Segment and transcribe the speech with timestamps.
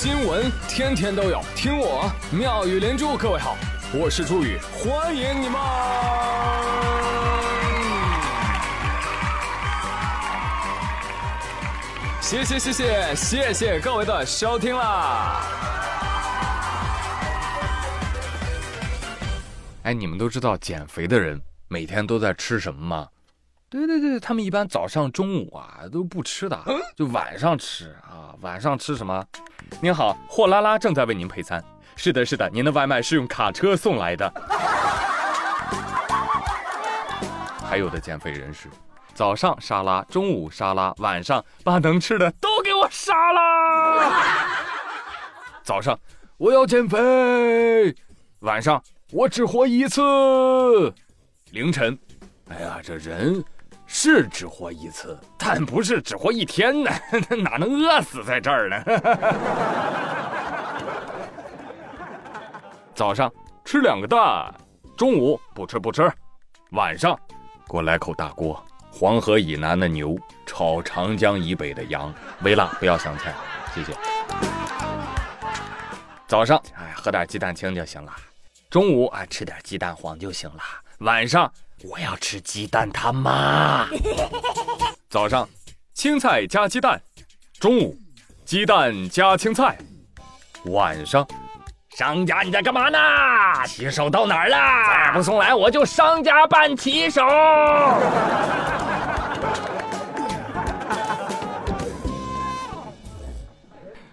[0.00, 3.16] 新闻天天都有，听我妙语连珠。
[3.16, 3.56] 各位好，
[3.92, 5.60] 我是朱宇，欢迎你们！
[12.20, 15.42] 谢谢谢谢谢谢各位的收听啦！
[19.82, 23.08] 哎，你们都知道减肥的人每天都在吃什么吗？
[23.70, 26.58] 对对对，他们一般早上、中午啊都不吃的，
[26.96, 28.34] 就晚上吃啊。
[28.40, 29.22] 晚上吃什么？
[29.82, 31.62] 您好，货拉拉正在为您配餐。
[31.94, 34.32] 是的，是的，您的外卖是用卡车送来的。
[37.62, 38.70] 还有的减肥人士，
[39.12, 44.46] 早上沙拉，中午沙拉，晚上把能吃的都给我沙拉。
[45.62, 45.98] 早上
[46.38, 47.94] 我要减肥，
[48.38, 50.00] 晚上我只活一次。
[51.50, 51.98] 凌晨，
[52.48, 53.44] 哎呀，这人。
[53.90, 56.90] 是只活一次，但不是只活一天呢，
[57.42, 58.84] 哪能饿死在这儿呢？
[62.94, 63.32] 早上
[63.64, 64.52] 吃两个蛋，
[64.96, 66.12] 中午不吃不吃，
[66.72, 67.18] 晚上
[67.66, 73.32] 给我来口大锅，黄河以南的牛炒长江以北的羊，微辣不要香菜，
[73.74, 73.94] 谢谢。
[76.26, 78.12] 早上哎，喝点鸡蛋清就行了，
[78.68, 80.60] 中午啊吃点鸡蛋黄就行了，
[80.98, 81.50] 晚上。
[81.84, 83.86] 我要吃鸡蛋他妈！
[85.08, 85.48] 早上
[85.94, 87.00] 青菜加鸡蛋，
[87.60, 87.96] 中午
[88.44, 89.78] 鸡蛋加青菜，
[90.66, 91.24] 晚上
[91.96, 92.98] 商家你在干嘛呢？
[93.66, 94.56] 骑手到哪儿了？
[94.56, 97.22] 再不送来我就商家办骑手！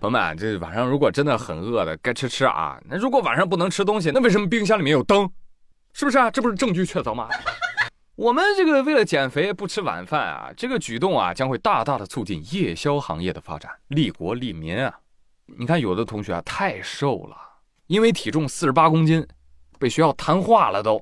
[0.00, 2.78] 朋友们，这晚上如果真的很饿的，该吃吃啊。
[2.88, 5.28] 那如果晚上不能吃东西，那为什么冰箱里面有灯？
[5.92, 6.30] 是不是啊？
[6.30, 7.28] 这不是证据确凿吗？
[8.16, 14.92] 我们这个为了减肥不吃晚饭啊，这个举动啊将会大大的促进夜宵行业的发展，利国利民啊！
[15.58, 17.36] 你看有的同学啊太瘦了，
[17.86, 19.24] 因为体重四十八公斤，
[19.78, 21.00] 被学校谈话了都。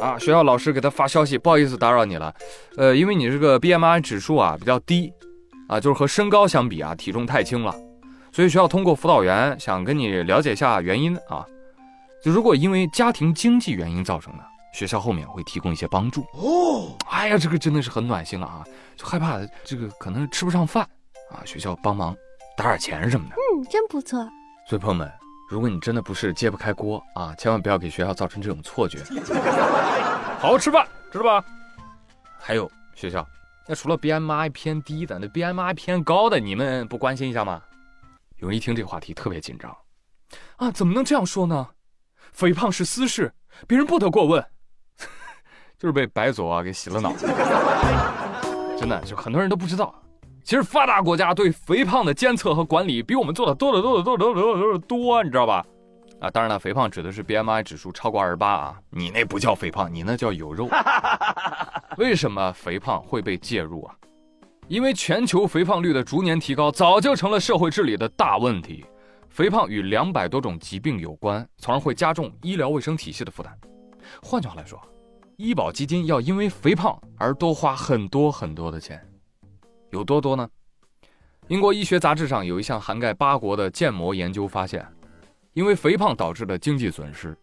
[0.00, 2.32] 啊，学校老师给他发消息，不好意思打扰你了，
[2.76, 5.12] 呃，因为你这个 BMI 指数啊比较低，
[5.66, 7.74] 啊，就是和身高相比啊体重太轻了，
[8.30, 11.44] 所以学校通过辅导员想跟你了解一下原因啊。
[12.22, 16.96] 就如果因为家庭经济原因造成的，学校后面会提供一些帮助哦。
[17.08, 18.64] 哎呀，这个真的是很暖心了啊！
[18.96, 20.82] 就害怕这个可能吃不上饭
[21.30, 22.16] 啊，学校帮忙
[22.56, 23.34] 打点钱什么的。
[23.36, 24.18] 嗯，真不错。
[24.68, 25.10] 所以朋友们，
[25.48, 28.98] 如果你真的不是揭不开锅啊，千万不要给学校造成这种错觉。
[30.38, 31.44] 好好吃饭，知道吧？
[32.38, 33.26] 还有学校，
[33.66, 37.62] 那除了 BMI 偏低的，那 BMI 偏高的，你们不关心一下吗？
[38.38, 39.74] 有人一听这个话题特别紧张
[40.56, 41.66] 啊，怎么能这样说呢？
[42.32, 43.32] 肥胖是私事，
[43.66, 44.44] 别人不得过问。
[45.78, 47.12] 就是被白左啊给洗了脑，
[48.78, 49.94] 真的就很多人都不知道。
[50.44, 55.64] 其实发达国家对肥胖的监测和管理比我们做的多得多得多得多得多，你知道吧？
[56.20, 60.68] 啊，当然了，肥胖指的是 BMI 指数超过二十八啊，你那不叫肥胖，你那叫有肉。
[61.98, 63.94] 为什么肥胖会被介入啊？
[64.68, 68.84] 因为全球肥胖率的逐年提高，早就成了社会治理的大问题。
[69.28, 73.56] 肥胖与两百多种疾病有关，从而会加重医疗卫生体系的负担。
[74.22, 74.80] 换句话来说，
[75.36, 79.00] 医保基金要因为肥胖而多花很多很多的钱，
[79.90, 80.48] 有多多呢？
[81.46, 84.84] 英国医学杂志上有一项涵盖八国的建模研究发现，
[85.52, 87.36] 因为肥胖导致的经济损失，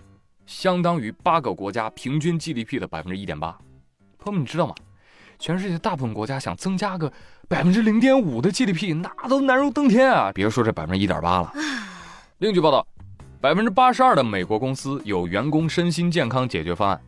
[0.46, 3.58] 相当于八个国家平均 GDP 的百分之一点八。
[4.20, 4.76] 朋友们，你知道吗？
[5.40, 7.12] 全世界大部分国家想增加个
[7.48, 10.32] 百分之零点五的 GDP，那都难如登天啊！
[10.34, 11.54] 别说这百分之一点八了。
[12.40, 12.86] 另据报道，
[13.40, 17.00] 百分之八十二的美国公司有员工身心健康解决方案，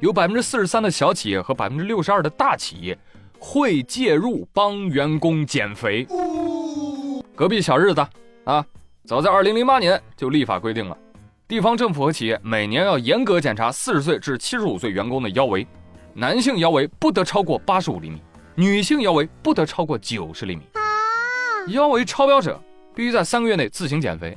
[0.00, 2.98] 有百分之四十三的小企业和百分之六十二的大企业
[3.38, 6.06] 会介入帮员工减肥。
[7.34, 8.06] 隔壁小日子
[8.44, 8.64] 啊，
[9.06, 10.96] 早在二零零八年就立法规定了，
[11.48, 15.66] 地方政府和企业每年要严格检查四十岁至七十五岁员工的腰围。
[16.14, 18.20] 男性腰围不得超过八十五厘米，
[18.56, 20.62] 女性腰围不得超过九十厘米。
[21.68, 22.60] 腰围超标者
[22.94, 24.36] 必须在三个月内自行减肥，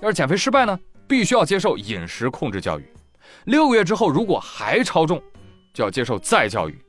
[0.00, 0.78] 要是减肥失败呢，
[1.08, 2.88] 必须要接受饮食控制教育。
[3.44, 5.20] 六个月之后如果还超重，
[5.74, 6.80] 就要接受再教育。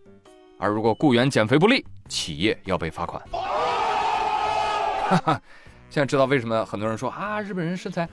[0.60, 3.22] 而如果雇员减肥不力，企业要被罚款。
[3.32, 5.42] 哈哈，
[5.90, 8.08] 现在知道为什么很多人说啊，日本人身材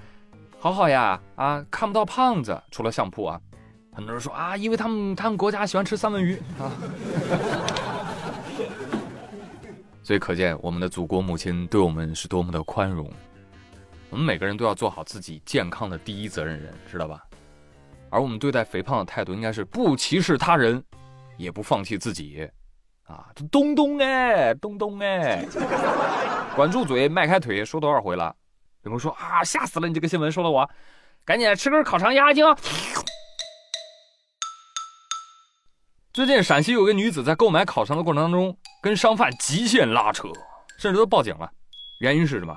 [0.58, 3.38] 好好呀，啊，看不到胖子，除了相扑啊。
[3.98, 6.70] 很多人说啊，因为他们他们国家喜欢吃三文鱼啊，
[10.04, 13.12] 所以可见我们的祖国母亲对我们是多么的宽容。
[14.08, 17.24] 我们每个人都要做好自己健康的第一责任人，知道吧？
[18.08, 20.80] 而我们对待肥胖的态度应该是不歧视他人，
[21.36, 22.48] 也不放弃自己。
[23.02, 25.44] 啊，东东哎，东东哎，
[26.54, 28.32] 管住嘴，迈开腿，说多少回了？
[28.84, 29.88] 有人说啊，吓死了！
[29.88, 30.70] 你这个新闻说了我，
[31.24, 32.46] 赶紧吃根烤肠压压惊。
[36.18, 40.26] 最近陕西有个女子在购买烤肠的过程当中，跟商贩极限拉扯，
[40.76, 41.48] 甚至都报警了。
[42.00, 42.52] 原因是什么？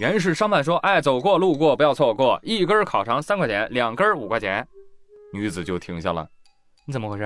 [0.00, 4.66] 原因是商贩说：“哎，走过路过不要错过，一根烤肠三块钱，两根五块钱。”
[5.32, 6.26] 女子就停下了。
[6.84, 7.22] 你怎么回事？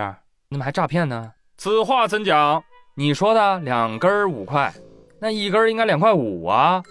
[0.50, 1.32] 你怎么还诈骗呢？
[1.56, 2.62] 此话怎讲？
[2.94, 4.70] 你说的两根五块，
[5.18, 6.82] 那一根应该两块五啊？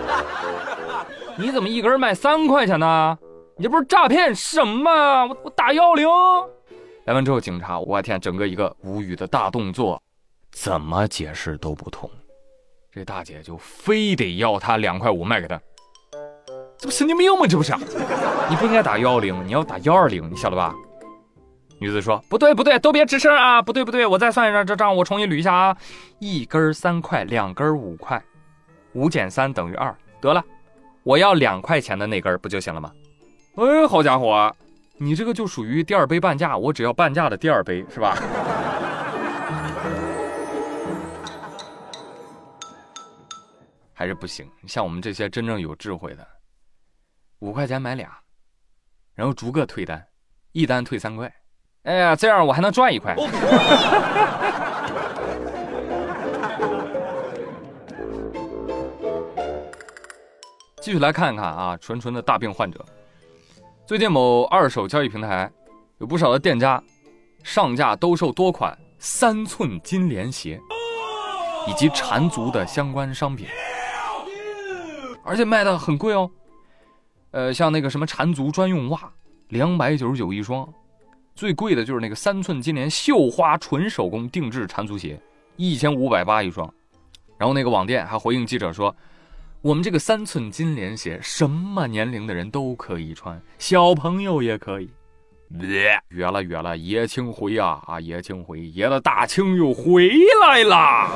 [1.38, 3.18] 你怎么一根卖三块钱呢？
[3.56, 5.24] 你这不是诈骗什么？
[5.24, 6.06] 我我打幺零。
[7.10, 10.00] 来完之后，警察，我天，整个一个无语的大动作，
[10.52, 12.08] 怎么解释都不通。
[12.92, 15.60] 这大姐就非得要他两块五卖给他，
[16.78, 17.48] 这不神经病吗？
[17.48, 17.74] 这不是？
[18.48, 20.72] 你不应该打幺幺零，你要打幺二零，你晓得吧？
[21.80, 23.60] 女子说：“不对，不对，都别吱声啊！
[23.60, 25.76] 不对，不对，我再算一下这账，我重新捋一下啊。
[26.20, 28.22] 一根三块，两根五块，
[28.92, 29.92] 五减三等于二。
[30.20, 30.44] 得了，
[31.02, 32.92] 我要两块钱的那根不就行了吗？
[33.56, 34.54] 哎，好家伙！”
[35.02, 38.14] 你这个就属于第二杯半价，我只要半价的第二杯，是吧？
[43.94, 44.46] 还是不行。
[44.66, 46.28] 像我们这些真正有智慧的，
[47.38, 48.10] 五块钱买俩，
[49.14, 50.06] 然后逐个退单，
[50.52, 51.32] 一单退三块。
[51.84, 53.16] 哎呀，这样我还能赚一块。
[60.82, 62.84] 继续来看一看啊，纯纯的大病患者。
[63.90, 65.50] 最近某二手交易平台，
[65.98, 66.80] 有不少的店家
[67.42, 70.60] 上架兜售多款三寸金莲鞋
[71.66, 73.48] 以及缠足的相关商品，
[75.24, 76.30] 而且卖的很贵哦。
[77.32, 79.12] 呃，像那个什么缠足专用袜，
[79.48, 80.64] 两百九十九一双；
[81.34, 85.20] 最贵的就是那个三寸金莲绣花纯手工定制缠足鞋，
[85.56, 86.72] 一千五百八一双。
[87.36, 88.94] 然后那个网店还回应记者说。
[89.62, 94.88] 我们这个三寸金莲鞋，什么年龄的人都可以穿，小朋友也可以。
[96.08, 100.10] 约了约了，爷青回啊啊，爷青回，爷的大庆又回
[100.40, 101.10] 来啦！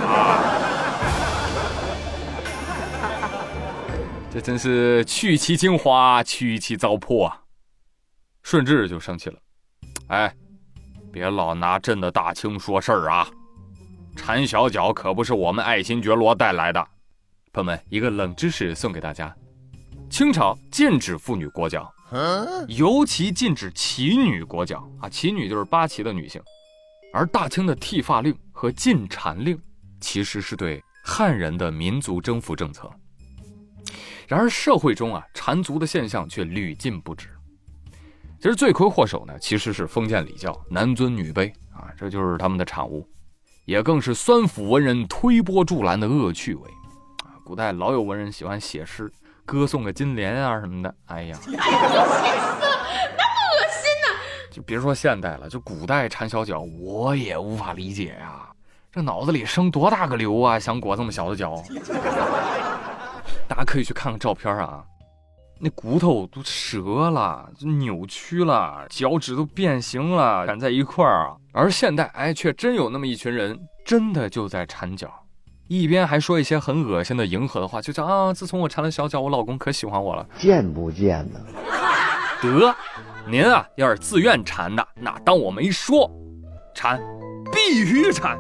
[4.30, 7.40] 这真是去其精华，去其糟粕啊！
[8.42, 9.38] 顺治就生气了，
[10.08, 10.30] 哎，
[11.10, 13.26] 别老拿朕的大清说事儿啊！
[14.14, 16.86] 缠小脚可不是我们爱新觉罗带来的。
[17.54, 19.32] 朋友们，一个冷知识送给大家：
[20.10, 21.88] 清朝禁止妇女裹脚，
[22.66, 25.08] 尤其禁止旗女裹脚啊！
[25.08, 26.42] 旗女就是八旗的女性。
[27.12, 29.56] 而大清的剃发令和禁缠令，
[30.00, 32.90] 其实是对汉人的民族征服政策。
[34.26, 37.28] 然而社会中啊，缠足的现象却屡禁不止。
[38.40, 43.08] 其实罪魁祸首呢，其实是封建礼教，男尊女卑啊，这就是他们的产物，
[43.64, 46.68] 也更是酸腐文人推波助澜的恶趣味。
[47.44, 49.12] 古代老有文人喜欢写诗，
[49.44, 50.94] 歌颂个金莲啊什么的。
[51.06, 51.60] 哎呀， 哎呀，
[52.58, 54.08] 那么恶心呢！
[54.50, 58.48] 就别说现代了，就古代缠小脚，我也无法理解呀。
[58.90, 60.58] 这脑子里生多大个瘤啊？
[60.58, 61.62] 想裹这么小的脚？
[63.46, 64.82] 大家可以去看看照片啊，
[65.60, 71.36] 那骨头都折了，就扭曲了，脚趾都变形了，缠在一块儿啊。
[71.52, 75.12] 而现代，哎，却真有那么一群人，真的就在缠脚。
[75.66, 81.40] 一边还说一些很恶心的迎合的话，就叫啊，自从我缠了小脚，我老公可喜欢我了，贱不贱呢？
[82.42, 82.74] 得，
[83.26, 86.10] 您啊，要是自愿缠的，那当我没说，
[86.74, 87.00] 缠，
[87.50, 88.36] 必须缠，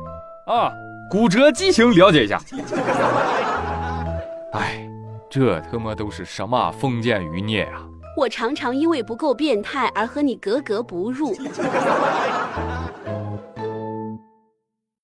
[0.46, 0.70] 啊，
[1.10, 2.38] 骨折畸形了解一下。
[4.52, 4.86] 哎，
[5.30, 7.82] 这他妈都是什么封建余孽啊！
[8.16, 11.34] 我常常因为不够变态而和你格格不入。